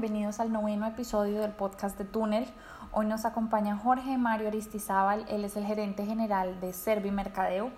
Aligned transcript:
bienvenidos 0.00 0.40
al 0.40 0.50
noveno 0.50 0.86
episodio 0.86 1.42
del 1.42 1.50
podcast 1.50 1.98
de 1.98 2.06
Túnel. 2.06 2.46
Hoy 2.90 3.04
nos 3.04 3.26
acompaña 3.26 3.76
Jorge 3.76 4.16
Mario 4.16 4.48
Aristizábal, 4.48 5.26
él 5.28 5.44
es 5.44 5.58
el 5.58 5.66
gerente 5.66 6.06
general 6.06 6.58
de 6.58 6.72
Servimercadeo, 6.72 7.70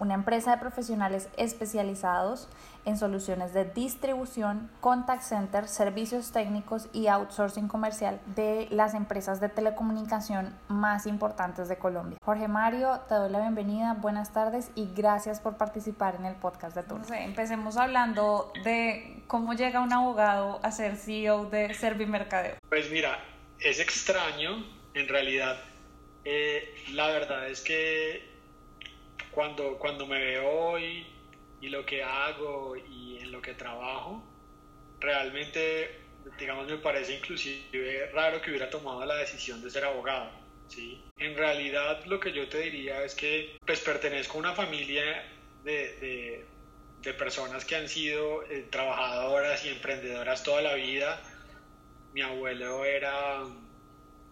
una 0.00 0.14
empresa 0.14 0.52
de 0.52 0.56
profesionales 0.56 1.28
especializados 1.36 2.48
en 2.86 2.96
soluciones 2.96 3.52
de 3.52 3.66
distribución, 3.66 4.70
contact 4.80 5.22
center, 5.22 5.68
servicios 5.68 6.32
técnicos 6.32 6.88
y 6.94 7.08
outsourcing 7.08 7.68
comercial 7.68 8.18
de 8.34 8.66
las 8.70 8.94
empresas 8.94 9.40
de 9.40 9.50
telecomunicación 9.50 10.58
más 10.68 11.06
importantes 11.06 11.68
de 11.68 11.76
Colombia. 11.76 12.16
Jorge 12.24 12.48
Mario, 12.48 13.00
te 13.08 13.14
doy 13.14 13.30
la 13.30 13.40
bienvenida, 13.40 13.92
buenas 13.92 14.32
tardes 14.32 14.70
y 14.74 14.88
gracias 14.94 15.38
por 15.38 15.58
participar 15.58 16.14
en 16.16 16.24
el 16.24 16.34
podcast 16.34 16.74
de 16.74 16.82
Túnel. 16.82 17.12
empecemos 17.12 17.76
hablando 17.76 18.52
de 18.64 19.22
cómo 19.26 19.52
llega 19.52 19.80
un 19.80 19.92
abogado 19.92 20.60
a 20.62 20.72
ser 20.72 20.96
CEO 20.96 21.44
de 21.44 21.74
Servimercadeo. 21.74 22.56
Pues 22.70 22.90
mira, 22.90 23.18
es 23.58 23.78
extraño, 23.80 24.64
en 24.94 25.08
realidad. 25.08 25.58
Eh, 26.24 26.74
la 26.92 27.08
verdad 27.08 27.48
es 27.48 27.60
que 27.60 28.29
cuando, 29.30 29.78
cuando 29.78 30.06
me 30.06 30.18
veo 30.18 30.48
hoy 30.48 31.06
y 31.60 31.68
lo 31.68 31.84
que 31.84 32.02
hago 32.02 32.76
y 32.76 33.18
en 33.18 33.32
lo 33.32 33.40
que 33.42 33.54
trabajo, 33.54 34.22
realmente, 34.98 36.00
digamos, 36.38 36.66
me 36.66 36.78
parece 36.78 37.16
inclusive 37.16 38.10
raro 38.12 38.40
que 38.40 38.50
hubiera 38.50 38.70
tomado 38.70 39.04
la 39.04 39.16
decisión 39.16 39.62
de 39.62 39.70
ser 39.70 39.84
abogado. 39.84 40.30
¿sí? 40.68 41.02
En 41.18 41.36
realidad, 41.36 42.04
lo 42.06 42.18
que 42.20 42.32
yo 42.32 42.48
te 42.48 42.58
diría 42.58 43.04
es 43.04 43.14
que 43.14 43.56
pues 43.66 43.80
pertenezco 43.80 44.36
a 44.36 44.40
una 44.40 44.54
familia 44.54 45.24
de, 45.64 46.46
de, 47.02 47.14
personas 47.14 47.64
que 47.64 47.76
han 47.76 47.88
sido 47.88 48.44
eh, 48.44 48.66
trabajadoras 48.70 49.64
y 49.64 49.68
emprendedoras 49.68 50.42
toda 50.42 50.62
la 50.62 50.74
vida. 50.74 51.20
Mi 52.12 52.22
abuelo 52.22 52.84
era 52.84 53.42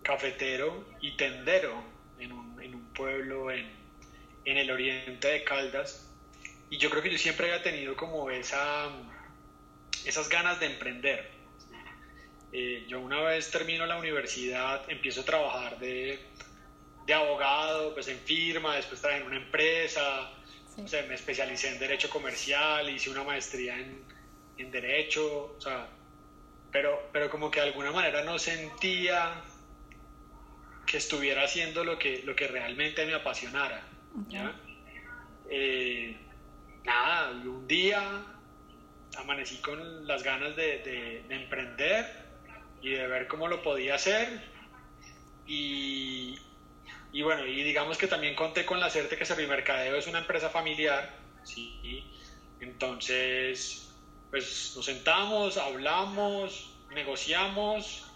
cafetero 0.02 0.86
y 1.00 1.16
tendero 1.16 1.82
en 2.18 2.32
un, 2.32 2.62
en 2.62 2.74
un 2.74 2.92
pueblo 2.92 3.50
en, 3.50 3.68
en 4.50 4.58
el 4.58 4.70
oriente 4.70 5.28
de 5.28 5.44
Caldas 5.44 6.08
y 6.70 6.76
yo 6.78 6.90
creo 6.90 7.02
que 7.02 7.10
yo 7.10 7.18
siempre 7.18 7.50
había 7.50 7.62
tenido 7.62 7.96
como 7.96 8.30
esa, 8.30 8.88
esas 10.04 10.28
ganas 10.28 10.60
de 10.60 10.66
emprender. 10.66 11.30
Eh, 12.52 12.84
yo 12.88 13.00
una 13.00 13.20
vez 13.22 13.50
termino 13.50 13.86
la 13.86 13.98
universidad, 13.98 14.90
empiezo 14.90 15.22
a 15.22 15.24
trabajar 15.24 15.78
de, 15.78 16.18
de 17.06 17.14
abogado, 17.14 17.94
pues 17.94 18.08
en 18.08 18.18
firma, 18.18 18.76
después 18.76 19.00
trabajé 19.00 19.22
en 19.22 19.26
una 19.26 19.36
empresa, 19.38 20.30
me 20.76 21.14
especialicé 21.14 21.68
en 21.68 21.78
Derecho 21.78 22.08
Comercial, 22.08 22.88
hice 22.88 23.10
una 23.10 23.24
maestría 23.24 23.78
en, 23.78 24.02
en 24.58 24.70
Derecho, 24.70 25.54
o 25.56 25.60
sea, 25.60 25.88
pero, 26.70 27.08
pero 27.12 27.30
como 27.30 27.50
que 27.50 27.60
de 27.60 27.66
alguna 27.66 27.92
manera 27.92 28.22
no 28.24 28.38
sentía 28.38 29.42
que 30.86 30.98
estuviera 30.98 31.44
haciendo 31.44 31.84
lo 31.84 31.98
que, 31.98 32.22
lo 32.24 32.34
que 32.34 32.46
realmente 32.46 33.04
me 33.04 33.14
apasionara. 33.14 33.82
Eh, 35.50 36.16
nada, 36.84 37.30
un 37.30 37.66
día 37.66 38.24
amanecí 39.16 39.56
con 39.56 40.06
las 40.06 40.22
ganas 40.22 40.54
de, 40.56 41.24
emprender 41.28 42.06
y 42.82 42.90
de 42.90 43.06
ver 43.06 43.26
cómo 43.26 43.48
lo 43.48 43.62
podía 43.62 43.94
hacer. 43.94 44.40
Y, 45.46 46.38
y, 47.12 47.22
bueno, 47.22 47.46
y 47.46 47.62
digamos 47.62 47.96
que 47.96 48.06
también 48.06 48.34
conté 48.34 48.66
con 48.66 48.80
la 48.80 48.90
suerte 48.90 49.16
que 49.16 49.24
Servimercadeo 49.24 49.96
es 49.96 50.06
una 50.06 50.18
empresa 50.18 50.50
familiar, 50.50 51.10
¿sí? 51.42 52.04
Entonces, 52.60 53.94
pues 54.30 54.74
nos 54.76 54.84
sentamos, 54.84 55.56
hablamos, 55.56 56.74
negociamos 56.90 58.10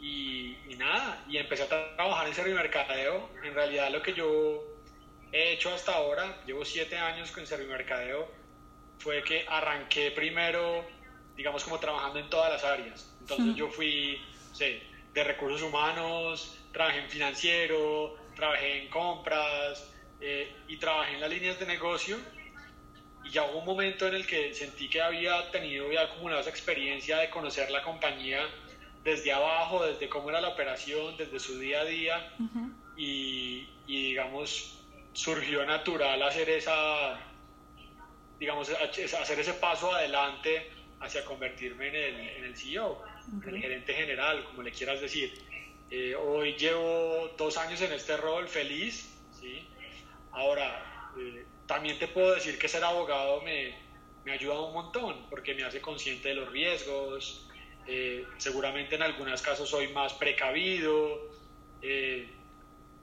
y, 0.00 0.56
y 0.68 0.76
nada, 0.76 1.22
y 1.28 1.36
empecé 1.36 1.64
a 1.64 1.96
trabajar 1.96 2.28
en 2.28 2.34
Servimercadeo. 2.34 3.30
En 3.44 3.54
realidad 3.54 3.90
lo 3.90 4.02
que 4.02 4.14
yo 4.14 4.77
he 5.32 5.52
hecho 5.52 5.72
hasta 5.72 5.94
ahora, 5.94 6.42
llevo 6.46 6.64
siete 6.64 6.96
años 6.96 7.30
con 7.30 7.46
Servimercadeo, 7.46 8.28
fue 8.98 9.22
que 9.22 9.46
arranqué 9.48 10.10
primero, 10.10 10.84
digamos, 11.36 11.64
como 11.64 11.78
trabajando 11.78 12.18
en 12.18 12.28
todas 12.28 12.52
las 12.52 12.64
áreas. 12.64 13.14
Entonces 13.20 13.54
yo 13.54 13.68
fui, 13.68 14.20
sé, 14.52 14.82
de 15.12 15.24
recursos 15.24 15.62
humanos, 15.62 16.58
trabajé 16.72 17.00
en 17.00 17.08
financiero, 17.08 18.16
trabajé 18.34 18.82
en 18.82 18.88
compras 18.88 19.90
eh, 20.20 20.52
y 20.66 20.76
trabajé 20.78 21.14
en 21.14 21.20
las 21.20 21.30
líneas 21.30 21.58
de 21.58 21.66
negocio. 21.66 22.18
Y 23.24 23.30
ya 23.30 23.44
hubo 23.44 23.58
un 23.58 23.66
momento 23.66 24.06
en 24.06 24.14
el 24.14 24.26
que 24.26 24.54
sentí 24.54 24.88
que 24.88 25.02
había 25.02 25.50
tenido 25.50 25.90
ya 25.92 26.02
acumulado 26.02 26.40
esa 26.40 26.50
experiencia 26.50 27.18
de 27.18 27.30
conocer 27.30 27.70
la 27.70 27.82
compañía 27.82 28.40
desde 29.04 29.32
abajo, 29.32 29.84
desde 29.84 30.08
cómo 30.08 30.30
era 30.30 30.40
la 30.40 30.48
operación, 30.48 31.16
desde 31.16 31.38
su 31.38 31.58
día 31.58 31.80
a 31.82 31.84
día. 31.84 32.32
y, 32.96 33.68
y 33.86 34.08
digamos, 34.08 34.77
surgió 35.18 35.66
natural 35.66 36.22
hacer 36.22 36.48
esa, 36.48 37.18
digamos, 38.38 38.70
hacer 38.70 39.40
ese 39.40 39.54
paso 39.54 39.92
adelante 39.92 40.70
hacia 41.00 41.24
convertirme 41.24 41.88
en 41.88 41.96
el, 41.96 42.20
en 42.36 42.44
el 42.44 42.56
CEO, 42.56 43.02
en 43.42 43.48
el 43.48 43.60
gerente 43.60 43.94
general, 43.94 44.44
como 44.44 44.62
le 44.62 44.70
quieras 44.70 45.00
decir. 45.00 45.36
Eh, 45.90 46.14
hoy 46.14 46.54
llevo 46.54 47.34
dos 47.36 47.56
años 47.56 47.80
en 47.80 47.94
este 47.94 48.16
rol, 48.16 48.46
feliz, 48.46 49.12
¿sí? 49.40 49.66
Ahora, 50.30 51.12
eh, 51.18 51.44
también 51.66 51.98
te 51.98 52.06
puedo 52.06 52.36
decir 52.36 52.56
que 52.56 52.68
ser 52.68 52.84
abogado 52.84 53.42
me, 53.42 53.74
me 54.24 54.30
ayuda 54.30 54.60
un 54.60 54.72
montón, 54.72 55.26
porque 55.28 55.52
me 55.52 55.64
hace 55.64 55.80
consciente 55.80 56.28
de 56.28 56.34
los 56.36 56.48
riesgos, 56.52 57.48
eh, 57.88 58.24
seguramente 58.36 58.94
en 58.94 59.02
algunos 59.02 59.42
casos 59.42 59.68
soy 59.68 59.88
más 59.88 60.12
precavido, 60.12 61.28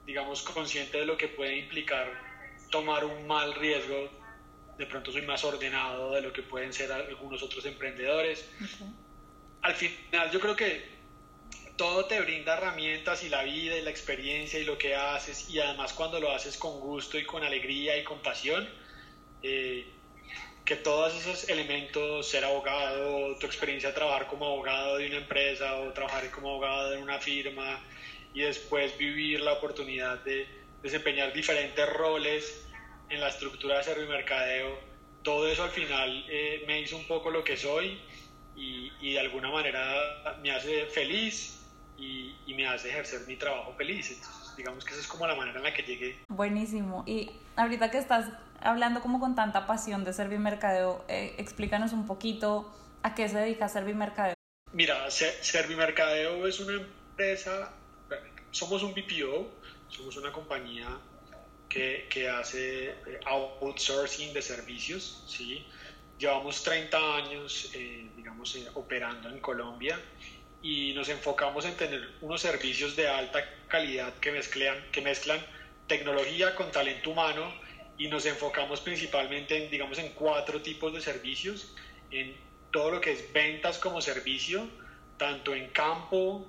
digamos, 0.06 0.42
consciente 0.42 0.98
de 0.98 1.06
lo 1.06 1.16
que 1.16 1.28
puede 1.28 1.56
implicar 1.58 2.10
tomar 2.70 3.04
un 3.04 3.26
mal 3.26 3.54
riesgo. 3.54 4.10
De 4.78 4.86
pronto 4.86 5.10
soy 5.10 5.22
más 5.22 5.42
ordenado 5.44 6.12
de 6.12 6.22
lo 6.22 6.32
que 6.32 6.42
pueden 6.42 6.72
ser 6.72 6.92
algunos 6.92 7.42
otros 7.42 7.64
emprendedores. 7.66 8.48
Al 9.62 9.74
final 9.74 10.30
yo 10.30 10.40
creo 10.40 10.54
que 10.54 10.96
todo 11.76 12.06
te 12.06 12.20
brinda 12.20 12.56
herramientas 12.56 13.22
y 13.24 13.28
la 13.28 13.42
vida 13.42 13.76
y 13.76 13.82
la 13.82 13.90
experiencia 13.90 14.58
y 14.58 14.64
lo 14.64 14.78
que 14.78 14.94
haces 14.94 15.50
y 15.50 15.60
además 15.60 15.92
cuando 15.92 16.20
lo 16.20 16.30
haces 16.32 16.56
con 16.56 16.80
gusto 16.80 17.18
y 17.18 17.24
con 17.24 17.44
alegría 17.44 17.98
y 17.98 18.04
con 18.04 18.18
pasión, 18.20 18.68
eh, 19.42 19.86
que 20.64 20.76
todos 20.76 21.14
esos 21.14 21.48
elementos, 21.48 22.28
ser 22.28 22.44
abogado, 22.44 23.36
tu 23.36 23.46
experiencia 23.46 23.90
de 23.90 23.94
trabajar 23.94 24.26
como 24.26 24.46
abogado 24.46 24.96
de 24.96 25.06
una 25.06 25.18
empresa 25.18 25.76
o 25.76 25.92
trabajar 25.92 26.28
como 26.30 26.50
abogado 26.50 26.90
de 26.90 26.98
una 26.98 27.18
firma, 27.18 27.80
y 28.36 28.42
después 28.42 28.98
vivir 28.98 29.40
la 29.40 29.54
oportunidad 29.54 30.22
de 30.22 30.46
desempeñar 30.82 31.32
diferentes 31.32 31.90
roles 31.94 32.66
en 33.08 33.22
la 33.22 33.30
estructura 33.30 33.78
de 33.78 33.84
servimercadeo, 33.84 34.78
todo 35.22 35.48
eso 35.48 35.64
al 35.64 35.70
final 35.70 36.26
eh, 36.28 36.62
me 36.66 36.82
hizo 36.82 36.98
un 36.98 37.06
poco 37.06 37.30
lo 37.30 37.42
que 37.42 37.56
soy 37.56 37.98
y, 38.54 38.92
y, 39.00 39.14
de 39.14 39.20
alguna 39.20 39.50
manera 39.50 40.36
me 40.42 40.50
hace 40.50 40.84
feliz 40.84 41.64
y, 41.96 42.36
y, 42.46 42.52
me 42.52 42.66
hace 42.66 42.90
ejercer 42.90 43.26
mi 43.26 43.36
trabajo 43.36 43.72
feliz. 43.72 44.10
Entonces, 44.10 44.54
digamos 44.54 44.84
que 44.84 44.90
esa 44.90 45.00
es 45.00 45.06
como 45.06 45.26
la 45.26 45.34
manera 45.34 45.56
en 45.56 45.64
la 45.64 45.72
que 45.72 45.82
llegué. 45.82 46.18
Buenísimo. 46.28 47.04
Y 47.06 47.30
ahorita 47.56 47.90
que 47.90 47.96
estás 47.96 48.26
hablando 48.60 49.00
como 49.00 49.18
con 49.18 49.34
tanta 49.34 49.66
pasión 49.66 50.04
de 50.04 50.12
Servimercadeo, 50.12 51.06
eh, 51.08 51.34
explícanos 51.38 51.94
un 51.94 52.06
poquito 52.06 52.70
a 53.02 53.14
qué 53.14 53.30
se 53.30 53.38
dedica 53.38 53.70
Servimercadeo. 53.70 54.34
Mira, 54.72 55.10
Servimercadeo 55.10 56.46
es 56.46 56.60
una 56.60 56.74
empresa 56.74 57.72
somos 58.56 58.82
un 58.82 58.94
BPO, 58.94 59.50
somos 59.90 60.16
una 60.16 60.32
compañía 60.32 60.88
que, 61.68 62.06
que 62.08 62.26
hace 62.26 62.88
eh, 62.88 63.20
outsourcing 63.26 64.32
de 64.32 64.40
servicios, 64.40 65.22
¿sí? 65.28 65.62
Llevamos 66.18 66.62
30 66.62 67.16
años, 67.16 67.70
eh, 67.74 68.08
digamos, 68.16 68.56
eh, 68.56 68.66
operando 68.72 69.28
en 69.28 69.40
Colombia 69.40 70.00
y 70.62 70.94
nos 70.94 71.10
enfocamos 71.10 71.66
en 71.66 71.76
tener 71.76 72.12
unos 72.22 72.40
servicios 72.40 72.96
de 72.96 73.06
alta 73.06 73.44
calidad 73.68 74.14
que 74.14 74.32
mezclan, 74.32 74.90
que 74.90 75.02
mezclan 75.02 75.38
tecnología 75.86 76.54
con 76.54 76.72
talento 76.72 77.10
humano 77.10 77.52
y 77.98 78.08
nos 78.08 78.24
enfocamos 78.24 78.80
principalmente 78.80 79.64
en, 79.64 79.70
digamos, 79.70 79.98
en 79.98 80.12
cuatro 80.14 80.62
tipos 80.62 80.94
de 80.94 81.02
servicios, 81.02 81.74
en 82.10 82.34
todo 82.70 82.90
lo 82.92 83.00
que 83.02 83.12
es 83.12 83.30
ventas 83.34 83.76
como 83.76 84.00
servicio, 84.00 84.66
tanto 85.18 85.54
en 85.54 85.68
campo 85.68 86.46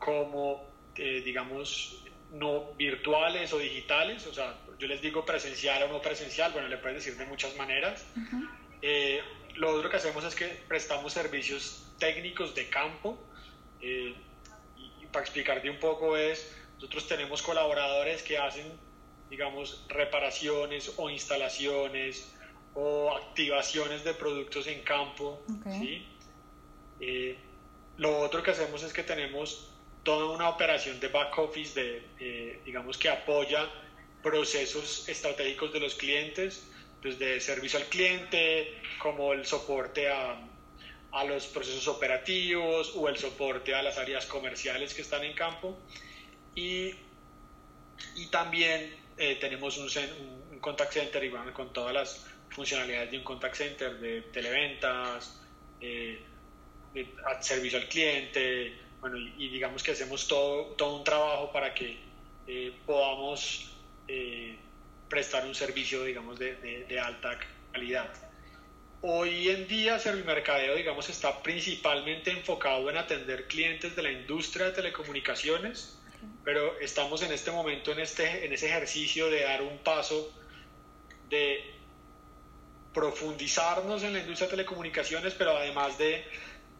como 0.00 0.67
eh, 0.98 1.22
digamos, 1.24 2.02
no 2.32 2.72
virtuales 2.74 3.52
o 3.52 3.58
digitales, 3.58 4.26
o 4.26 4.34
sea, 4.34 4.58
yo 4.80 4.88
les 4.88 5.00
digo 5.00 5.24
presencial 5.24 5.84
o 5.84 5.88
no 5.88 6.02
presencial, 6.02 6.52
bueno, 6.52 6.66
le 6.66 6.76
puedes 6.76 7.04
decir 7.04 7.16
de 7.16 7.24
muchas 7.24 7.56
maneras. 7.56 8.04
Eh, 8.82 9.20
lo 9.54 9.70
otro 9.70 9.88
que 9.88 9.96
hacemos 9.96 10.24
es 10.24 10.34
que 10.34 10.46
prestamos 10.66 11.12
servicios 11.12 11.86
técnicos 11.98 12.52
de 12.56 12.68
campo, 12.68 13.16
eh, 13.80 14.12
y, 14.76 15.06
para 15.06 15.24
explicarte 15.24 15.70
un 15.70 15.78
poco 15.78 16.16
es, 16.16 16.52
nosotros 16.74 17.06
tenemos 17.06 17.42
colaboradores 17.42 18.24
que 18.24 18.36
hacen, 18.36 18.66
digamos, 19.30 19.84
reparaciones 19.88 20.92
o 20.96 21.10
instalaciones 21.10 22.34
o 22.74 23.16
activaciones 23.16 24.02
de 24.02 24.14
productos 24.14 24.66
en 24.66 24.82
campo, 24.82 25.40
¿sí? 25.78 26.04
lo 27.96 28.18
otro 28.18 28.42
que 28.42 28.50
hacemos 28.50 28.82
es 28.82 28.92
que 28.92 29.04
tenemos 29.04 29.77
toda 30.08 30.34
una 30.34 30.48
operación 30.48 30.98
de 31.00 31.08
back 31.08 31.36
office, 31.36 31.78
de, 31.78 32.02
eh, 32.18 32.60
digamos 32.64 32.96
que 32.96 33.10
apoya 33.10 33.68
procesos 34.22 35.06
estratégicos 35.06 35.70
de 35.70 35.80
los 35.80 35.96
clientes, 35.96 36.66
desde 37.02 37.38
servicio 37.42 37.78
al 37.78 37.84
cliente, 37.90 38.72
como 38.98 39.34
el 39.34 39.44
soporte 39.44 40.08
a, 40.10 40.40
a 41.12 41.24
los 41.24 41.46
procesos 41.48 41.86
operativos 41.88 42.94
o 42.96 43.06
el 43.10 43.18
soporte 43.18 43.74
a 43.74 43.82
las 43.82 43.98
áreas 43.98 44.24
comerciales 44.24 44.94
que 44.94 45.02
están 45.02 45.24
en 45.24 45.34
campo. 45.34 45.76
Y, 46.54 46.94
y 48.16 48.26
también 48.30 48.96
eh, 49.18 49.36
tenemos 49.38 49.76
un, 49.76 49.90
contact 50.58 50.94
center 50.94 51.22
igual 51.22 51.52
con 51.52 51.70
todas 51.74 51.92
las 51.92 52.26
funcionalidades 52.48 53.10
de 53.10 53.18
un 53.18 53.24
contact 53.24 53.56
center, 53.56 53.98
de 53.98 54.22
televentas, 54.22 55.38
eh, 55.82 56.18
de 56.94 57.06
servicio 57.42 57.78
al 57.78 57.88
cliente, 57.88 58.87
bueno, 59.00 59.16
y, 59.16 59.48
digamos 59.48 59.82
que 59.82 59.92
hacemos 59.92 60.26
todo, 60.26 60.74
todo 60.76 60.96
un 60.96 61.04
trabajo 61.04 61.52
para 61.52 61.72
que 61.74 61.98
eh, 62.46 62.72
podamos 62.86 63.72
prestar 65.08 65.44
un 65.44 65.54
servicio, 65.54 66.02
digamos, 66.04 66.38
de, 66.38 66.56
de, 66.56 66.84
de 66.84 66.98
alta 66.98 67.38
calidad. 67.72 68.10
Hoy 69.00 69.48
en 69.48 69.68
día 69.68 69.98
Servimercadeo, 70.00 70.74
digamos, 70.74 71.08
está 71.08 71.40
principalmente 71.40 72.32
enfocado 72.32 72.90
en 72.90 72.96
atender 72.96 73.46
clientes 73.46 73.94
de 73.94 74.02
la 74.02 74.10
industria 74.10 74.66
de 74.66 74.72
telecomunicaciones, 74.72 75.96
pero 76.42 76.76
estamos 76.80 77.22
en 77.22 77.30
este 77.30 77.52
momento 77.52 77.92
en, 77.92 78.00
este, 78.00 78.44
en 78.44 78.52
ese 78.52 78.66
ejercicio 78.66 79.30
de 79.30 79.42
dar 79.42 79.62
un 79.62 79.78
paso 79.78 80.32
de 81.30 81.64
profundizarnos 82.92 84.02
en 84.02 84.14
la 84.14 84.18
industria 84.18 84.48
de 84.48 84.56
telecomunicaciones, 84.56 85.32
pero 85.34 85.56
además 85.56 85.96
de, 85.96 86.24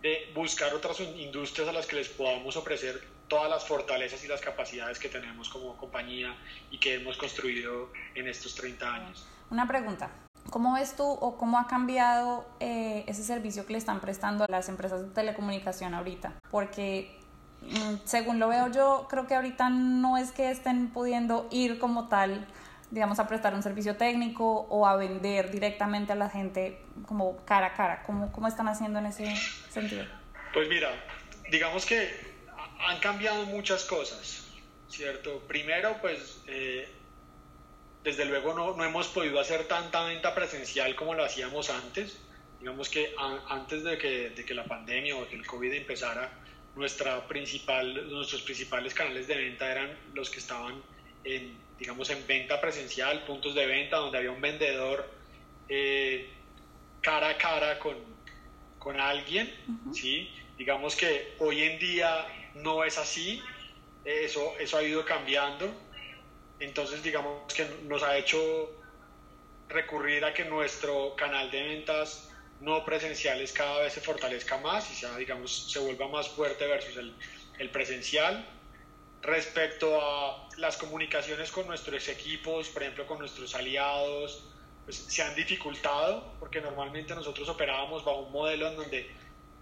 de 0.03 0.31
buscar 0.35 0.75
otras 0.75 1.01
industrias 1.01 1.69
a 1.69 1.73
las 1.73 1.87
que 1.87 1.97
les 1.97 2.09
podamos 2.09 2.57
ofrecer 2.57 3.03
todas 3.29 3.51
las 3.51 3.67
fortalezas 3.67 4.25
y 4.25 4.29
las 4.29 4.41
capacidades 4.41 4.99
que 4.99 5.09
tenemos 5.09 5.49
como 5.49 5.77
compañía 5.77 6.35
y 6.71 6.79
que 6.79 6.95
hemos 6.95 7.17
construido 7.17 7.91
en 8.15 8.27
estos 8.29 8.55
30 8.55 8.95
años. 8.95 9.27
Una 9.51 9.67
pregunta, 9.67 10.11
¿Cómo 10.51 10.75
ves 10.75 10.97
tú 10.97 11.05
o 11.05 11.37
cómo 11.37 11.59
ha 11.59 11.67
cambiado 11.67 12.47
eh, 12.59 13.05
ese 13.07 13.23
servicio 13.23 13.67
que 13.67 13.73
le 13.73 13.79
están 13.79 14.01
prestando 14.01 14.45
a 14.45 14.47
las 14.49 14.71
empresas 14.71 15.03
de 15.03 15.09
telecomunicación 15.09 15.93
ahorita? 15.93 16.33
Porque 16.51 17.21
mm, 17.61 17.97
según 18.05 18.39
lo 18.39 18.49
veo 18.49 18.69
yo, 18.69 19.07
creo 19.11 19.27
que 19.27 19.35
ahorita 19.35 19.69
no 19.69 20.17
es 20.17 20.33
que 20.33 20.51
estén 20.51 20.89
pudiendo 20.89 21.49
ir 21.51 21.79
como 21.79 22.09
tal, 22.09 22.47
digamos, 22.91 23.19
a 23.19 23.29
prestar 23.29 23.55
un 23.55 23.63
servicio 23.63 23.97
técnico 23.97 24.67
o 24.71 24.87
a 24.87 24.97
vender 24.97 25.51
directamente 25.51 26.13
a 26.13 26.17
la 26.17 26.31
gente 26.31 26.81
como 27.07 27.45
cara 27.45 27.67
a 27.67 27.75
cara. 27.75 28.03
¿Cómo, 28.03 28.33
cómo 28.33 28.49
están 28.49 28.69
haciendo 28.69 28.99
en 28.99 29.07
ese 29.07 29.35
sentido? 29.71 30.05
Pues 30.53 30.69
mira, 30.69 30.91
digamos 31.51 31.85
que 31.85 32.09
han 32.81 32.99
cambiado 33.01 33.45
muchas 33.47 33.85
cosas, 33.85 34.49
¿cierto? 34.89 35.41
Primero, 35.47 35.97
pues... 36.01 36.43
Eh, 36.47 36.95
desde 38.05 38.25
luego 38.25 38.55
no, 38.55 38.77
no, 38.77 38.85
hemos 38.85 39.09
podido 39.09 39.39
hacer 39.41 39.65
tanta 39.65 40.05
venta 40.05 40.35
presencial 40.35 40.95
como 40.95 41.15
lo 41.15 41.25
hacíamos 41.25 41.69
antes. 41.69 42.19
Digamos 42.59 42.89
que 42.89 43.15
antes 43.49 43.85
de 43.85 43.99
que, 43.99 44.31
de 44.31 44.45
que, 44.45 44.55
la 44.55 44.65
pandemia 44.65 45.17
o 45.17 45.29
que 45.29 45.37
el 45.37 45.47
COVID 45.47 45.73
empezara, 45.75 46.33
nuestra 46.75 47.27
principal, 47.29 48.09
nuestros 48.11 48.43
principales 48.43 48.95
canales 48.95 49.29
de 49.29 49.37
venta 49.37 49.71
eran 49.71 49.91
los 50.15 50.31
que 50.31 50.39
estaban 50.39 50.81
en, 51.25 51.57
digamos, 51.79 52.11
en 52.11 52.27
venta 52.27 52.61
presencial, 52.61 53.25
puntos 53.25 53.55
de 53.55 53.67
venta 53.67 53.97
donde 53.97 54.19
había 54.19 54.31
un 54.31 54.41
vendedor 54.41 55.09
eh, 55.69 56.29
cara 57.01 57.31
a 57.31 57.39
cara 57.39 57.79
con, 57.79 57.97
con 58.79 59.01
alguien. 59.01 59.53
¿sí? 59.93 60.31
Digamos 60.57 60.97
que 60.97 61.35
hoy 61.39 61.63
en 61.63 61.79
día 61.79 62.27
no 62.55 62.85
es 62.85 62.99
así, 62.99 63.43
eso, 64.05 64.55
eso 64.59 64.79
ha 64.79 64.83
ido 64.83 65.05
cambiando 65.05 65.73
entonces, 66.61 67.03
digamos 67.03 67.53
que 67.55 67.67
nos 67.85 68.03
ha 68.03 68.17
hecho 68.17 68.73
recurrir 69.69 70.25
a 70.25 70.35
que 70.35 70.45
nuestro 70.45 71.15
canal 71.15 71.51
de 71.51 71.63
ventas 71.63 72.31
no 72.61 72.85
presenciales 72.85 73.53
cada 73.53 73.81
vez 73.81 73.93
se 73.93 74.01
fortalezca 74.01 74.59
más 74.59 74.91
y 74.91 74.95
sea, 74.95 75.17
digamos, 75.17 75.71
se 75.71 75.79
vuelva 75.79 76.09
más 76.09 76.29
fuerte 76.29 76.67
versus 76.67 76.97
el, 76.97 77.15
el 77.59 77.71
presencial. 77.71 78.45
Respecto 79.23 80.01
a 80.01 80.49
las 80.59 80.77
comunicaciones 80.77 81.51
con 81.51 81.67
nuestros 81.67 82.09
equipos, 82.09 82.69
por 82.69 82.83
ejemplo, 82.83 83.07
con 83.07 83.19
nuestros 83.19 83.55
aliados, 83.55 84.45
pues 84.85 84.97
se 84.97 85.23
han 85.23 85.35
dificultado 85.35 86.33
porque 86.39 86.61
normalmente 86.61 87.15
nosotros 87.15 87.49
operábamos 87.49 88.05
bajo 88.05 88.21
un 88.21 88.33
modelo 88.33 88.69
en 88.69 88.77
donde 88.77 89.11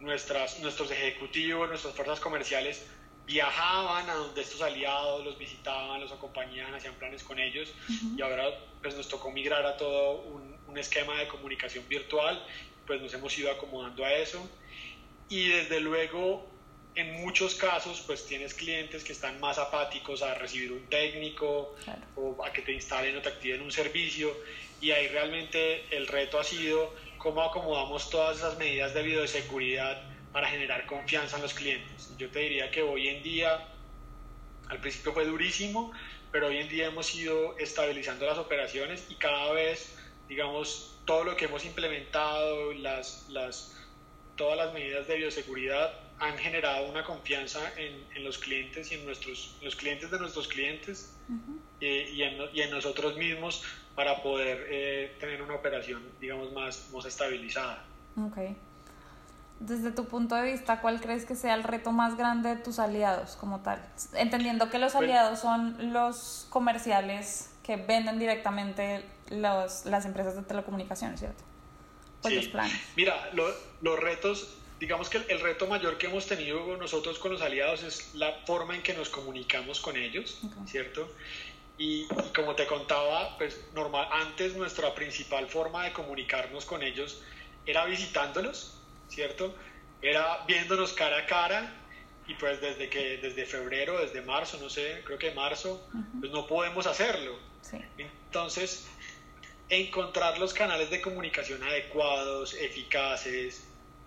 nuestras, 0.00 0.60
nuestros 0.60 0.90
ejecutivos, 0.90 1.68
nuestras 1.68 1.94
fuerzas 1.94 2.20
comerciales 2.20 2.86
viajaban 3.26 4.08
a 4.08 4.14
donde 4.14 4.40
estos 4.40 4.62
aliados 4.62 5.24
los 5.24 5.36
visitaban, 5.36 6.00
los 6.00 6.12
acompañaban, 6.12 6.74
hacían 6.74 6.94
planes 6.94 7.24
con 7.24 7.38
ellos 7.38 7.72
y 8.16 8.22
ahora 8.22 8.44
pues 8.80 8.94
nos 8.94 9.08
tocó 9.08 9.32
migrar 9.32 9.66
a 9.66 9.76
todo 9.76 10.20
un, 10.20 10.56
un, 10.68 10.78
esquema 10.78 11.18
de 11.18 11.26
comunicación 11.26 11.88
virtual, 11.88 12.40
pues 12.86 13.00
nos 13.02 13.12
hemos 13.14 13.36
ido 13.36 13.50
acomodando 13.50 14.04
a 14.04 14.12
eso. 14.12 14.48
Y 15.28 15.48
desde 15.48 15.80
luego 15.80 16.46
en 16.96 17.12
muchos 17.20 17.54
casos 17.54 18.02
pues 18.06 18.24
tienes 18.24 18.54
clientes 18.54 19.04
que 19.04 19.12
están 19.12 19.38
más 19.38 19.58
apáticos 19.58 20.22
a 20.22 20.34
recibir 20.34 20.72
un 20.72 20.86
técnico 20.86 21.76
o 22.16 22.42
a 22.44 22.52
que 22.52 22.62
te 22.62 22.72
instalen 22.72 23.16
o 23.16 23.20
te 23.20 23.28
activen 23.28 23.60
un 23.60 23.70
servicio 23.70 24.34
y 24.80 24.90
ahí 24.90 25.06
realmente 25.08 25.84
el 25.94 26.06
reto 26.06 26.40
ha 26.40 26.44
sido 26.44 26.94
cómo 27.18 27.42
acomodamos 27.42 28.08
todas 28.08 28.38
esas 28.38 28.56
medidas 28.56 28.94
de 28.94 29.02
bioseguridad 29.02 30.02
para 30.32 30.48
generar 30.48 30.86
confianza 30.86 31.36
en 31.36 31.42
los 31.42 31.54
clientes. 31.54 32.10
Yo 32.18 32.30
te 32.30 32.40
diría 32.40 32.70
que 32.70 32.82
hoy 32.82 33.08
en 33.08 33.22
día, 33.22 33.68
al 34.68 34.80
principio 34.80 35.12
fue 35.12 35.26
durísimo, 35.26 35.92
pero 36.32 36.48
hoy 36.48 36.58
en 36.58 36.68
día 36.68 36.86
hemos 36.86 37.14
ido 37.14 37.56
estabilizando 37.58 38.26
las 38.26 38.38
operaciones 38.38 39.06
y 39.10 39.16
cada 39.16 39.52
vez, 39.52 39.98
digamos, 40.28 40.98
todo 41.04 41.24
lo 41.24 41.36
que 41.36 41.46
hemos 41.46 41.64
implementado, 41.64 42.72
las, 42.74 43.26
las, 43.28 43.76
todas 44.36 44.56
las 44.56 44.74
medidas 44.74 45.06
de 45.08 45.16
bioseguridad 45.16 46.05
han 46.18 46.36
generado 46.38 46.88
una 46.88 47.04
confianza 47.04 47.60
en, 47.76 48.04
en 48.14 48.24
los 48.24 48.38
clientes 48.38 48.90
y 48.90 48.94
en 48.94 49.04
nuestros, 49.04 49.56
los 49.62 49.76
clientes 49.76 50.10
de 50.10 50.18
nuestros 50.18 50.48
clientes 50.48 51.14
eh, 51.80 52.10
y, 52.12 52.22
en, 52.22 52.38
y, 52.54 52.62
en, 52.62 52.70
nosotros 52.70 53.16
mismos 53.16 53.62
para 53.94 54.22
poder 54.22 54.66
eh, 54.70 55.16
tener 55.20 55.42
una 55.42 55.54
operación, 55.54 56.02
digamos, 56.20 56.52
más, 56.52 56.90
más 56.92 57.04
estabilizada. 57.04 57.84
Okay 58.28 58.56
desde 59.60 59.90
tu 59.90 60.04
punto 60.06 60.34
de 60.34 60.52
vista, 60.52 60.80
¿cuál 60.80 61.00
crees 61.00 61.24
que 61.24 61.34
sea 61.34 61.54
el 61.54 61.62
reto 61.62 61.92
más 61.92 62.16
grande 62.16 62.50
de 62.50 62.56
tus 62.56 62.78
aliados 62.78 63.36
como 63.36 63.60
tal? 63.60 63.82
Entendiendo 64.14 64.68
que 64.68 64.78
los 64.78 64.92
pues 64.92 65.04
aliados 65.04 65.40
son 65.40 65.92
los 65.92 66.46
comerciales 66.50 67.50
que 67.62 67.76
venden 67.76 68.18
directamente 68.18 69.04
los, 69.30 69.86
las 69.86 70.04
empresas 70.04 70.36
de 70.36 70.42
telecomunicaciones, 70.42 71.20
¿cierto? 71.20 71.42
Pues 72.20 72.34
sí. 72.34 72.40
los 72.40 72.48
planes. 72.48 72.78
Mira, 72.96 73.30
lo, 73.32 73.46
los 73.80 73.98
retos, 73.98 74.58
digamos 74.78 75.08
que 75.08 75.18
el, 75.18 75.24
el, 75.28 75.40
reto 75.40 75.66
mayor 75.66 75.98
que 75.98 76.06
hemos 76.06 76.26
tenido 76.26 76.76
nosotros 76.76 77.18
con 77.18 77.32
los 77.32 77.42
aliados 77.42 77.82
es 77.82 78.14
la 78.14 78.32
forma 78.46 78.74
en 78.74 78.82
que 78.82 78.94
nos 78.94 79.08
comunicamos 79.08 79.80
con 79.80 79.96
ellos, 79.96 80.40
okay. 80.44 80.66
¿cierto? 80.66 81.08
Y, 81.78 82.02
y, 82.02 82.08
como 82.34 82.54
te 82.54 82.66
contaba, 82.66 83.36
pues 83.38 83.60
normal, 83.74 84.08
antes 84.12 84.54
nuestra 84.54 84.94
principal 84.94 85.46
forma 85.48 85.84
de 85.84 85.92
comunicarnos 85.92 86.64
con 86.64 86.82
ellos 86.82 87.22
era 87.66 87.84
visitándolos, 87.84 88.78
¿cierto? 89.08 89.54
Era 90.02 90.44
viéndonos 90.46 90.92
cara 90.92 91.18
a 91.18 91.26
cara 91.26 91.72
y 92.28 92.34
pues 92.34 92.60
desde 92.60 92.88
que 92.88 93.18
desde 93.18 93.46
febrero, 93.46 94.00
desde 94.00 94.20
marzo, 94.20 94.58
no 94.60 94.68
sé, 94.68 95.02
creo 95.04 95.18
que 95.18 95.30
marzo, 95.32 95.86
uh 95.92 95.96
-huh. 95.96 96.20
pues 96.20 96.32
no 96.32 96.46
podemos 96.46 96.86
hacerlo. 96.86 97.38
Sí. 97.62 97.78
Entonces, 97.98 98.86
encontrar 99.68 100.38
los 100.38 100.52
canales 100.52 100.90
de 100.90 101.00
comunicación 101.00 101.62
adecuados, 101.62 102.54
eficaces, 102.54 103.64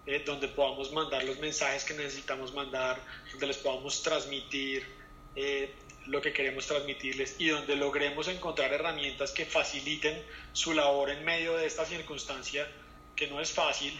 eh, 0.10 0.24
donde 0.26 0.48
podamos 0.48 0.92
mandar 0.92 1.24
los 1.24 1.40
mensajes 1.40 1.84
que 1.84 1.94
necesitamos 1.94 2.54
mandar, 2.54 3.00
donde 3.32 3.48
les 3.48 3.58
podamos 3.58 4.02
transmitir 4.02 4.86
eh, 5.36 5.74
lo 6.08 6.22
que 6.22 6.34
queremos 6.34 6.66
transmitirles 6.66 7.36
y 7.40 7.50
donde 7.50 7.76
logremos 7.76 8.28
encontrar 8.28 8.74
herramientas 8.74 9.32
que 9.32 9.46
faciliten 9.46 10.22
su 10.54 10.74
labor 10.74 11.12
en 11.12 11.24
medio 11.24 11.56
de 11.56 11.66
esta 11.68 11.86
circunstancia 11.86 12.68
que 13.16 13.28
no 13.28 13.40
es 13.40 13.52
fácil 13.52 13.94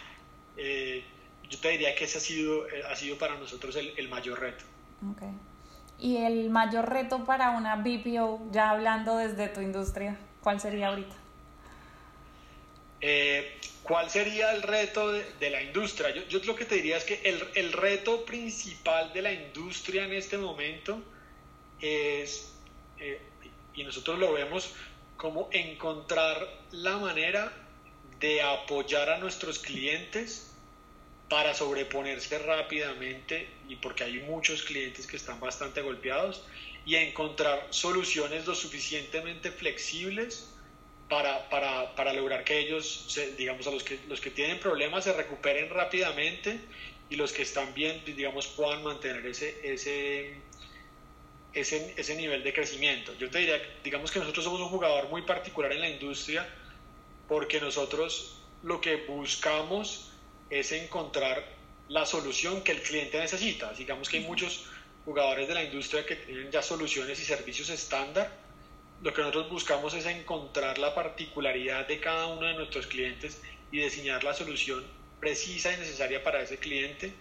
eh, 0.60 1.04
yo 1.50 1.58
te 1.60 1.70
diría 1.70 1.96
que 1.96 2.04
ese 2.04 2.18
ha 2.18 2.22
sido, 2.22 2.68
eh, 2.68 2.84
ha 2.90 2.96
sido 2.96 3.18
para 3.18 3.36
nosotros 3.36 3.76
el, 3.76 3.94
el, 3.98 4.10
mayor 4.10 4.40
reto. 4.40 4.66
Okay. 5.14 5.30
¿Y 5.98 6.18
el 6.18 6.50
mayor 6.50 6.90
reto 6.90 7.26
para 7.26 7.52
una 7.52 7.78
BPO, 7.78 8.52
ya 8.52 8.70
hablando 8.70 9.18
desde 9.18 9.48
tu 9.48 9.62
industria, 9.62 10.18
cuál 10.42 10.60
sería 10.60 10.90
ahorita? 10.90 11.16
Eh, 13.02 13.60
¿Cuál 13.84 14.10
sería 14.10 14.52
el 14.52 14.62
reto 14.62 15.12
de, 15.12 15.50
la 15.50 15.64
industria? 15.64 16.14
Yo, 16.28 16.40
lo 16.44 16.56
que 16.56 16.66
te 16.66 16.76
diría 16.76 16.98
es 16.98 17.06
que 17.06 17.22
el, 17.24 17.42
el, 17.56 17.74
reto 17.74 18.24
principal 18.24 19.12
de 19.14 19.22
la 19.22 19.34
industria 19.34 20.04
en 20.04 20.14
este 20.14 20.38
momento 20.38 21.02
es, 21.82 22.52
eh, 23.00 23.20
y 23.74 23.84
nosotros 23.84 24.20
lo 24.20 24.34
vemos, 24.34 24.74
como 25.18 25.50
encontrar 25.52 26.48
la 26.72 26.98
manera 26.98 27.52
de 28.20 28.42
apoyar 28.42 29.10
a 29.10 29.18
nuestros 29.18 29.58
clientes 29.60 30.52
para 31.30 31.54
sobreponerse 31.54 32.38
rápidamente 32.40 33.50
y 33.68 33.76
porque 33.76 34.04
hay 34.04 34.20
muchos 34.20 34.64
clientes 34.64 35.08
que 35.08 35.18
están 35.18 35.40
bastante 35.40 35.82
golpeados 35.82 36.44
y 36.86 36.96
encontrar 36.96 37.68
soluciones 37.70 38.46
lo 38.46 38.56
suficientemente 38.56 39.52
flexibles 39.52 40.50
para, 41.10 41.50
para, 41.50 41.96
para 41.96 42.14
lograr 42.14 42.44
que 42.44 42.60
ellos, 42.60 43.18
digamos, 43.38 43.66
a 43.68 43.72
los 43.72 43.84
que, 43.84 44.00
los 44.08 44.22
que 44.22 44.30
tienen 44.30 44.60
problemas 44.60 45.04
se 45.04 45.14
recuperen 45.14 45.70
rápidamente 45.70 46.60
y 47.10 47.16
los 47.16 47.34
que 47.34 47.42
están 47.42 47.74
bien, 47.74 48.04
digamos, 48.06 48.48
puedan 48.48 48.84
mantener 48.84 49.26
ese, 49.26 49.60
ese, 49.64 50.36
ese, 51.54 51.94
ese 51.98 52.16
nivel 52.16 52.44
de 52.44 52.54
crecimiento. 52.54 53.14
Yo 53.18 53.30
te 53.30 53.40
diría, 53.40 53.60
digamos 53.84 54.12
que 54.12 54.20
nosotros 54.20 54.46
somos 54.46 54.62
un 54.62 54.70
jugador 54.70 55.10
muy 55.10 55.24
particular 55.24 55.72
en 55.74 55.82
la 55.82 55.90
industria 55.90 56.48
porque 57.28 57.60
nosotros 57.60 58.38
lo 58.62 58.80
que 58.80 58.98
buscamos 59.08 60.12
es 60.52 60.72
encontrar 60.72 61.44
la 61.88 62.06
solución 62.06 62.62
que 62.62 62.72
el 62.74 62.82
cliente 62.84 63.20
necesita. 63.20 63.74
Digamos 63.74 64.10
que 64.10 64.18
hay 64.18 64.24
muchos 64.24 64.66
jugadores 65.06 65.48
de 65.48 65.56
la 65.56 65.64
industria 65.64 66.06
que 66.06 66.16
tienen 66.16 66.52
ya 66.52 66.62
soluciones 66.62 67.20
y 67.20 67.26
servicios 67.26 67.70
estándar. 67.70 68.32
Lo 69.02 69.14
que 69.14 69.22
nosotros 69.22 69.50
buscamos 69.50 69.94
es 69.94 70.06
encontrar 70.06 70.78
la 70.78 70.94
particularidad 70.94 71.88
de 71.88 72.00
cada 72.00 72.28
uno 72.28 72.48
de 72.48 72.54
nuestros 72.56 72.86
clientes 72.88 73.42
y 73.72 73.80
diseñar 73.80 74.24
la 74.26 74.34
solución 74.34 74.84
precisa 75.22 75.72
y 75.72 75.78
necesaria 75.78 76.22
para 76.22 76.42
ese 76.42 76.58
cliente. 76.58 77.14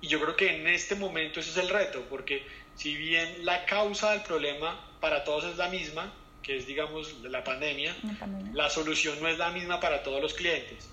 Y 0.00 0.08
yo 0.08 0.18
creo 0.20 0.34
que 0.34 0.56
en 0.56 0.66
este 0.66 0.94
momento 0.94 1.40
ese 1.40 1.50
es 1.50 1.56
el 1.58 1.68
reto, 1.68 2.02
porque 2.08 2.46
si 2.74 2.96
bien 2.96 3.44
la 3.44 3.66
causa 3.66 4.12
del 4.12 4.22
problema 4.22 4.80
para 5.00 5.24
todos 5.24 5.44
es 5.44 5.58
la 5.58 5.68
misma, 5.68 6.10
que 6.42 6.56
es 6.56 6.66
digamos 6.66 7.12
la 7.22 7.44
pandemia, 7.44 7.94
la 8.02 8.18
pandemia, 8.18 8.52
la 8.54 8.70
solución 8.70 9.20
no 9.20 9.28
es 9.28 9.36
la 9.36 9.50
misma 9.50 9.78
para 9.78 10.02
todos 10.02 10.22
los 10.22 10.32
clientes. 10.32 10.88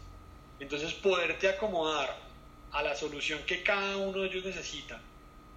Entonces 0.60 0.94
poderte 0.94 1.48
acomodar 1.48 2.18
a 2.72 2.84
la 2.84 2.96
solución 2.96 3.40
que 3.46 3.64
cada 3.64 3.96
uno 3.96 4.24
de 4.24 4.28
ellos 4.28 4.44
necesita 4.44 5.00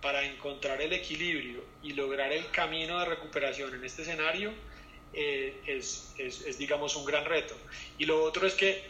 para 0.01 0.25
encontrar 0.25 0.81
el 0.81 0.93
equilibrio 0.93 1.63
y 1.83 1.93
lograr 1.93 2.33
el 2.33 2.51
camino 2.51 2.99
de 3.01 3.07
recuperación 3.07 3.75
en 3.75 3.85
este 3.85 4.03
escenario 4.03 4.53
eh, 5.13 5.61
es, 5.67 6.15
es, 6.19 6.59
digamos, 6.59 6.97
un 6.97 7.05
gran 7.05 7.25
reto. 7.25 7.55
Y 7.99 8.07
lo 8.07 8.23
otro 8.23 8.47
es 8.47 8.55
que 8.55 8.83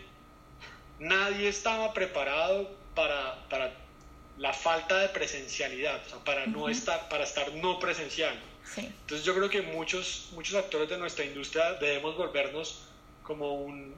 nadie 0.99 1.49
estaba 1.49 1.93
preparado 1.93 2.71
para, 2.95 3.49
para 3.49 3.73
la 4.39 4.53
falta 4.53 4.99
de 4.99 5.09
presencialidad, 5.09 6.01
o 6.07 6.09
sea, 6.09 6.19
para, 6.25 6.47
no 6.47 6.69
estar, 6.69 7.09
para 7.09 7.25
estar 7.25 7.53
no 7.55 7.79
presencial. 7.79 8.39
Entonces 8.77 9.25
yo 9.25 9.35
creo 9.35 9.51
que 9.51 9.63
muchos, 9.63 10.29
muchos 10.33 10.55
actores 10.55 10.89
de 10.89 10.99
nuestra 10.99 11.25
industria 11.25 11.75
debemos 11.75 12.17
volvernos 12.17 12.83
como 13.23 13.55
un, 13.55 13.95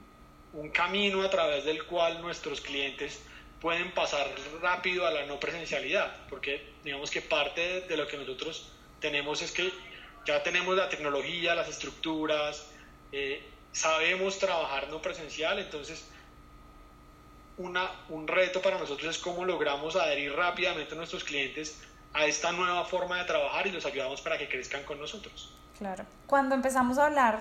un 0.53 0.69
camino 0.69 1.21
a 1.21 1.29
través 1.29 1.65
del 1.65 1.83
cual 1.85 2.21
nuestros 2.21 2.61
clientes 2.61 3.21
pueden 3.63 3.91
pasar 3.91 4.27
rápido 4.61 5.07
a 5.07 5.11
la 5.11 5.25
no 5.25 5.39
presencialidad, 5.39 6.13
porque 6.29 6.73
digamos 6.83 7.09
que 7.09 7.21
parte 7.21 7.79
de 7.87 7.95
lo 7.95 8.05
que 8.05 8.17
nosotros 8.17 8.69
tenemos 8.99 9.41
es 9.41 9.53
que 9.53 9.71
ya 10.27 10.43
tenemos 10.43 10.75
la 10.75 10.89
tecnología, 10.89 11.55
las 11.55 11.69
estructuras, 11.69 12.67
eh, 13.13 13.41
sabemos 13.71 14.37
trabajar 14.37 14.89
no 14.89 15.01
presencial, 15.01 15.59
entonces 15.59 16.09
una, 17.57 17.89
un 18.09 18.27
reto 18.27 18.61
para 18.61 18.77
nosotros 18.77 19.15
es 19.15 19.21
cómo 19.21 19.45
logramos 19.45 19.95
adherir 19.95 20.33
rápidamente 20.33 20.93
a 20.93 20.97
nuestros 20.97 21.23
clientes 21.23 21.81
a 22.13 22.25
esta 22.25 22.51
nueva 22.51 22.83
forma 22.83 23.17
de 23.19 23.23
trabajar 23.23 23.65
y 23.65 23.71
los 23.71 23.85
ayudamos 23.85 24.19
para 24.19 24.37
que 24.37 24.49
crezcan 24.49 24.83
con 24.83 24.99
nosotros. 24.99 25.55
Claro. 25.77 26.05
Cuando 26.27 26.53
empezamos 26.53 26.97
a 26.97 27.05
hablar, 27.05 27.39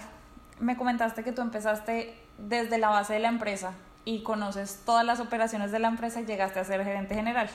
me 0.61 0.76
comentaste 0.76 1.25
que 1.25 1.33
tú 1.33 1.43
empezaste 1.43 2.17
desde 2.38 2.79
la 2.79 2.91
base 2.91 3.14
de 3.14 3.19
la 3.19 3.29
empresa 3.29 3.75
y 4.04 4.23
conoces 4.23 4.80
todas 4.85 5.04
las 5.04 5.21
operaciones 5.21 5.71
de 5.73 5.78
la 5.78 5.88
empresa 5.88 6.21
y 6.21 6.26
llegaste 6.26 6.61
a 6.61 6.64
ser 6.64 6.82
gerente 6.85 7.14
general. 7.14 7.49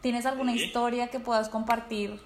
¿Tienes 0.00 0.26
alguna 0.26 0.52
historia 0.54 1.08
que 1.08 1.20
puedas 1.20 1.48
compartir 1.48 2.18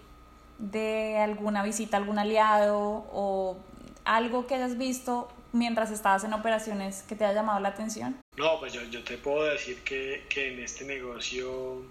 de 0.59 1.19
alguna 1.19 1.63
visita 1.63 1.99
a 1.99 2.01
algún 2.01 2.19
aliado 2.19 3.07
o 3.13 3.59
algo 4.05 4.47
que 4.47 4.55
hayas 4.55 4.79
visto 4.79 5.29
mientras 5.53 5.91
estabas 5.91 6.25
en 6.25 6.33
operaciones 6.33 7.03
que 7.03 7.15
te 7.15 7.25
haya 7.25 7.35
llamado 7.35 7.61
la 7.61 7.69
atención? 7.69 8.17
No, 8.37 8.59
pues 8.59 8.73
yo, 8.73 8.83
yo 8.85 9.05
te 9.05 9.19
puedo 9.19 9.45
decir 9.45 9.83
que, 9.83 10.25
que, 10.29 10.55
en 10.55 10.61
este 10.61 10.85
negocio 10.85 11.83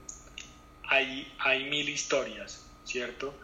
hay, 0.88 1.32
hay 1.40 1.70
mil 1.70 1.88
historias, 1.88 2.66
¿cierto? 2.84 3.36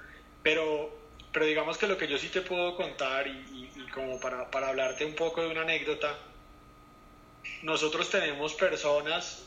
Pero, 0.41 0.89
pero 1.31 1.45
digamos 1.45 1.77
que 1.77 1.85
lo 1.85 1.97
que 1.97 2.07
yo 2.07 2.17
sí 2.17 2.29
te 2.29 2.41
puedo 2.41 2.75
contar 2.75 3.27
y, 3.27 3.69
y 3.75 3.91
como 3.93 4.19
para, 4.19 4.49
para 4.49 4.69
hablarte 4.69 5.05
un 5.05 5.13
poco 5.13 5.41
de 5.41 5.51
una 5.51 5.61
anécdota, 5.61 6.17
nosotros 7.63 8.09
tenemos 8.09 8.53
personas 8.53 9.43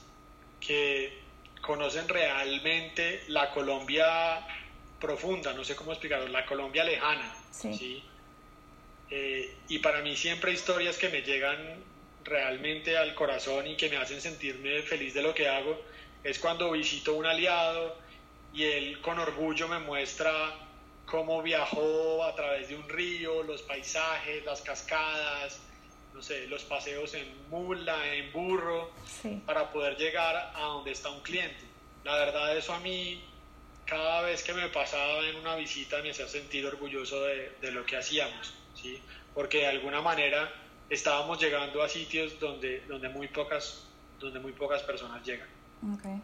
que 0.60 1.18
conocen 1.60 2.08
realmente 2.08 3.24
la 3.28 3.50
Colombia 3.50 4.46
profunda, 5.00 5.52
no 5.52 5.64
sé 5.64 5.76
cómo 5.76 5.92
explicarlo, 5.92 6.28
la 6.28 6.46
Colombia 6.46 6.84
lejana. 6.84 7.34
Sí. 7.50 8.02
Eh, 9.10 9.54
y 9.68 9.78
para 9.78 10.00
mí 10.00 10.16
siempre 10.16 10.52
historias 10.52 10.96
que 10.96 11.08
me 11.08 11.22
llegan 11.22 11.82
realmente 12.24 12.96
al 12.96 13.14
corazón 13.14 13.66
y 13.66 13.76
que 13.76 13.88
me 13.90 13.96
hacen 13.96 14.20
sentirme 14.20 14.82
feliz 14.82 15.14
de 15.14 15.22
lo 15.22 15.34
que 15.34 15.48
hago. 15.48 15.80
Es 16.22 16.38
cuando 16.38 16.70
visito 16.70 17.14
un 17.14 17.26
aliado 17.26 17.98
y 18.52 18.64
él 18.64 19.00
con 19.00 19.18
orgullo 19.18 19.68
me 19.68 19.78
muestra 19.78 20.32
cómo 21.06 21.42
viajó 21.42 22.24
a 22.24 22.34
través 22.34 22.68
de 22.68 22.76
un 22.76 22.88
río, 22.88 23.42
los 23.42 23.62
paisajes, 23.62 24.44
las 24.44 24.62
cascadas, 24.62 25.60
no 26.14 26.22
sé, 26.22 26.46
los 26.46 26.62
paseos 26.62 27.12
en 27.14 27.26
mula, 27.50 28.14
en 28.14 28.32
burro, 28.32 28.90
para 29.44 29.70
poder 29.72 29.96
llegar 29.96 30.52
a 30.54 30.60
donde 30.60 30.92
está 30.92 31.10
un 31.10 31.20
cliente. 31.20 31.64
La 32.04 32.16
verdad, 32.16 32.56
eso 32.56 32.72
a 32.72 32.78
mí, 32.78 33.20
cada 33.84 34.22
vez 34.22 34.44
que 34.44 34.54
me 34.54 34.68
pasaba 34.68 35.26
en 35.26 35.36
una 35.36 35.56
visita, 35.56 36.00
me 36.02 36.12
hacía 36.12 36.28
sentir 36.28 36.64
orgulloso 36.66 37.20
de, 37.24 37.52
de 37.60 37.72
lo 37.72 37.84
que 37.84 37.96
hacíamos, 37.96 38.54
¿sí? 38.80 39.02
Porque 39.34 39.58
de 39.58 39.66
alguna 39.66 40.00
manera 40.00 40.52
estábamos 40.88 41.40
llegando 41.40 41.82
a 41.82 41.88
sitios 41.88 42.38
donde, 42.38 42.82
donde, 42.86 43.08
muy, 43.08 43.26
pocas, 43.26 43.88
donde 44.20 44.38
muy 44.38 44.52
pocas 44.52 44.82
personas 44.82 45.26
llegan. 45.26 45.48
Okay. 45.98 46.20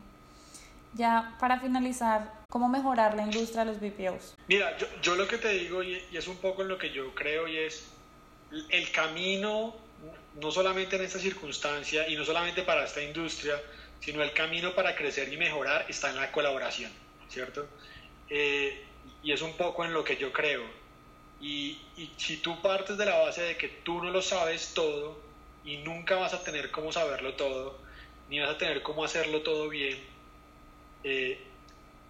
Ya 0.95 1.37
para 1.41 1.59
finalizar, 1.59 2.45
¿cómo 2.49 2.69
mejorar 2.69 3.17
la 3.17 3.23
industria 3.23 3.65
de 3.65 3.73
los 3.73 3.81
BPOs? 3.81 4.35
Mira, 4.47 4.77
yo, 4.79 4.87
yo 5.03 5.17
lo 5.17 5.27
que 5.27 5.39
te 5.39 5.49
digo, 5.49 5.83
y, 5.83 6.01
y 6.13 6.17
es 6.17 6.29
un 6.29 6.37
poco 6.37 6.63
en 6.63 6.69
lo 6.69 6.79
que 6.79 6.91
yo 6.91 7.13
creo, 7.15 7.49
y 7.49 7.57
es 7.57 7.91
el 8.71 8.91
camino, 8.91 9.77
no 10.41 10.51
solamente 10.51 10.97
en 10.97 11.03
esta 11.03 11.19
circunstancia 11.19 12.09
y 12.09 12.17
no 12.17 12.25
solamente 12.25 12.63
para 12.63 12.85
esta 12.85 13.03
industria, 13.03 13.61
sino 14.01 14.23
el 14.23 14.33
camino 14.33 14.75
para 14.75 14.95
crecer 14.95 15.33
y 15.33 15.37
mejorar 15.37 15.87
está 15.89 16.11
en 16.11 16.17
la 16.17 16.33
colaboración, 16.33 16.91
¿cierto? 17.29 17.69
Eh, 18.29 18.85
y 19.23 19.33
es 19.33 19.43
un 19.43 19.57
poco 19.57 19.85
en 19.85 19.93
lo 19.93 20.03
que 20.03 20.17
yo 20.17 20.33
creo. 20.33 20.63
Y, 21.41 21.79
si 22.17 22.39
tú 22.39 22.61
partes 22.61 22.99
de 22.99 23.07
la 23.07 23.19
base 23.19 23.43
de 23.43 23.57
que 23.57 23.69
tú 23.69 24.03
no 24.03 24.11
lo 24.11 24.23
sabes 24.23 24.75
todo 24.75 25.21
y 25.65 25.79
nunca 25.79 26.17
vas 26.17 26.35
a 26.35 26.43
tener 26.43 26.71
cómo 26.71 26.93
saberlo 26.93 27.35
todo, 27.35 27.79
ni 28.29 28.41
vas 28.41 28.51
a 28.51 28.59
tener 28.59 28.83
cómo 28.83 29.05
hacerlo 29.05 29.43
todo 29.43 29.69
bien, 29.69 29.99
eh, 31.05 31.41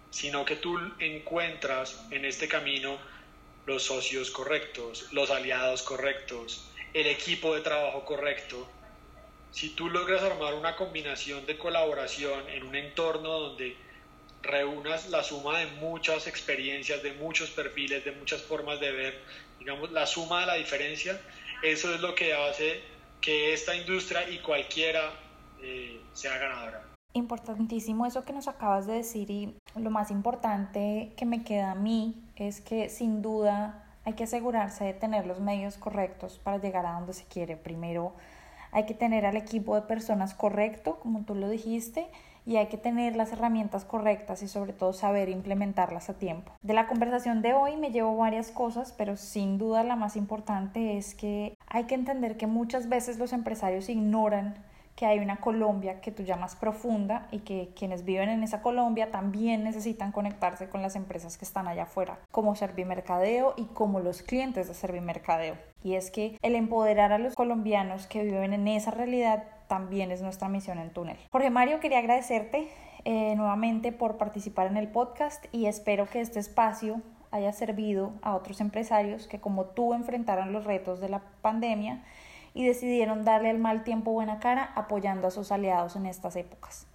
sino 0.09 0.45
que 0.45 0.57
tú 0.57 0.77
encuentras 0.99 2.05
en 2.11 2.25
este 2.25 2.47
camino 2.47 2.97
los 3.71 3.83
socios 3.83 4.31
correctos, 4.31 5.07
los 5.13 5.31
aliados 5.31 5.81
correctos, 5.81 6.65
el 6.93 7.07
equipo 7.07 7.55
de 7.55 7.61
trabajo 7.61 8.03
correcto. 8.03 8.67
Si 9.51 9.69
tú 9.69 9.89
logras 9.89 10.21
armar 10.23 10.55
una 10.55 10.75
combinación 10.75 11.45
de 11.45 11.57
colaboración 11.57 12.49
en 12.49 12.63
un 12.63 12.75
entorno 12.75 13.29
donde 13.29 13.77
reúnas 14.41 15.09
la 15.09 15.23
suma 15.23 15.59
de 15.59 15.67
muchas 15.67 16.27
experiencias, 16.27 17.01
de 17.01 17.13
muchos 17.13 17.49
perfiles, 17.51 18.03
de 18.03 18.11
muchas 18.11 18.41
formas 18.41 18.81
de 18.81 18.91
ver, 18.91 19.21
digamos, 19.59 19.89
la 19.91 20.05
suma 20.05 20.41
de 20.41 20.47
la 20.47 20.55
diferencia, 20.55 21.21
eso 21.63 21.93
es 21.95 22.01
lo 22.01 22.13
que 22.13 22.33
hace 22.33 22.81
que 23.21 23.53
esta 23.53 23.73
industria 23.73 24.29
y 24.29 24.39
cualquiera 24.39 25.13
eh, 25.61 25.97
sea 26.13 26.37
ganadora. 26.37 26.90
Importantísimo 27.13 28.05
eso 28.05 28.23
que 28.23 28.33
nos 28.33 28.47
acabas 28.47 28.87
de 28.87 28.93
decir 28.93 29.29
y 29.29 29.55
lo 29.75 29.89
más 29.89 30.11
importante 30.11 31.11
que 31.17 31.25
me 31.25 31.43
queda 31.43 31.71
a 31.71 31.75
mí 31.75 32.23
es 32.37 32.61
que 32.61 32.87
sin 32.89 33.21
duda 33.21 33.83
hay 34.05 34.13
que 34.13 34.23
asegurarse 34.23 34.85
de 34.85 34.93
tener 34.93 35.25
los 35.27 35.39
medios 35.39 35.77
correctos 35.77 36.39
para 36.39 36.57
llegar 36.57 36.85
a 36.85 36.93
donde 36.93 37.13
se 37.13 37.25
quiere. 37.25 37.57
Primero 37.57 38.13
hay 38.71 38.85
que 38.85 38.93
tener 38.93 39.25
al 39.25 39.35
equipo 39.35 39.75
de 39.75 39.81
personas 39.81 40.33
correcto, 40.33 40.99
como 40.99 41.23
tú 41.23 41.35
lo 41.35 41.49
dijiste, 41.49 42.07
y 42.45 42.55
hay 42.55 42.67
que 42.67 42.77
tener 42.77 43.15
las 43.15 43.31
herramientas 43.31 43.85
correctas 43.85 44.41
y 44.41 44.47
sobre 44.47 44.73
todo 44.73 44.93
saber 44.93 45.29
implementarlas 45.29 46.09
a 46.09 46.17
tiempo. 46.17 46.53
De 46.63 46.73
la 46.73 46.87
conversación 46.87 47.41
de 47.41 47.53
hoy 47.53 47.77
me 47.77 47.91
llevo 47.91 48.15
varias 48.17 48.51
cosas, 48.51 48.93
pero 48.97 49.17
sin 49.17 49.57
duda 49.57 49.83
la 49.83 49.95
más 49.95 50.15
importante 50.15 50.97
es 50.97 51.13
que 51.13 51.55
hay 51.67 51.83
que 51.83 51.95
entender 51.95 52.37
que 52.37 52.47
muchas 52.47 52.89
veces 52.89 53.19
los 53.19 53.33
empresarios 53.33 53.89
ignoran 53.89 54.55
que 54.95 55.05
hay 55.05 55.19
una 55.19 55.37
Colombia 55.37 56.01
que 56.01 56.11
tú 56.11 56.23
llamas 56.23 56.55
profunda 56.55 57.27
y 57.31 57.39
que 57.39 57.71
quienes 57.75 58.05
viven 58.05 58.29
en 58.29 58.43
esa 58.43 58.61
Colombia 58.61 59.11
también 59.11 59.63
necesitan 59.63 60.11
conectarse 60.11 60.69
con 60.69 60.81
las 60.81 60.95
empresas 60.95 61.37
que 61.37 61.45
están 61.45 61.67
allá 61.67 61.83
afuera, 61.83 62.19
como 62.31 62.55
Servimercadeo 62.55 63.53
y 63.57 63.65
como 63.65 63.99
los 63.99 64.21
clientes 64.21 64.67
de 64.67 64.73
Servimercadeo. 64.73 65.55
Y 65.83 65.95
es 65.95 66.11
que 66.11 66.37
el 66.41 66.55
empoderar 66.55 67.11
a 67.11 67.17
los 67.17 67.33
colombianos 67.33 68.07
que 68.07 68.23
viven 68.23 68.53
en 68.53 68.67
esa 68.67 68.91
realidad 68.91 69.43
también 69.67 70.11
es 70.11 70.21
nuestra 70.21 70.49
misión 70.49 70.79
en 70.79 70.91
Túnel. 70.91 71.17
Jorge 71.31 71.49
Mario, 71.49 71.79
quería 71.79 71.99
agradecerte 71.99 72.67
eh, 73.05 73.35
nuevamente 73.35 73.91
por 73.91 74.17
participar 74.17 74.67
en 74.67 74.77
el 74.77 74.89
podcast 74.89 75.45
y 75.51 75.65
espero 75.65 76.07
que 76.07 76.21
este 76.21 76.39
espacio 76.39 77.01
haya 77.31 77.51
servido 77.53 78.11
a 78.21 78.35
otros 78.35 78.61
empresarios 78.61 79.27
que 79.27 79.39
como 79.39 79.65
tú 79.65 79.93
enfrentaron 79.93 80.53
los 80.53 80.65
retos 80.65 80.99
de 80.99 81.09
la 81.09 81.21
pandemia 81.41 82.03
y 82.53 82.65
decidieron 82.65 83.23
darle 83.23 83.49
al 83.49 83.59
mal 83.59 83.83
tiempo 83.83 84.11
buena 84.11 84.39
cara 84.39 84.71
apoyando 84.75 85.27
a 85.27 85.31
sus 85.31 85.51
aliados 85.51 85.95
en 85.95 86.05
estas 86.05 86.35
épocas. 86.35 86.87